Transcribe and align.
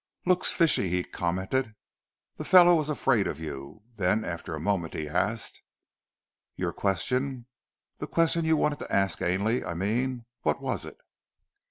"Looks 0.25 0.51
fishy!" 0.51 0.89
he 0.89 1.03
commented. 1.03 1.75
"The 2.37 2.43
fellow 2.43 2.73
was 2.73 2.89
afraid 2.89 3.27
of 3.27 3.39
you." 3.39 3.83
Then 3.97 4.25
after 4.25 4.55
a 4.55 4.59
moment 4.59 4.95
he 4.95 5.07
asked, 5.07 5.61
"Your 6.55 6.73
question? 6.73 7.45
The 7.99 8.07
question 8.07 8.43
you 8.43 8.57
wanted 8.57 8.79
to 8.79 8.91
ask 8.91 9.21
Ainley, 9.21 9.63
I 9.63 9.75
mean. 9.75 10.25
What 10.41 10.59
was 10.59 10.85
it?" 10.87 10.97